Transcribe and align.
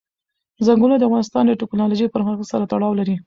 ځنګلونه 0.65 0.95
د 0.97 1.03
افغانستان 1.07 1.43
د 1.47 1.51
تکنالوژۍ 1.61 2.07
پرمختګ 2.15 2.45
سره 2.51 2.67
تړاو 2.71 2.97
لري. 2.99 3.15